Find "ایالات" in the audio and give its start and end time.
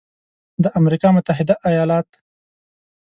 1.69-2.09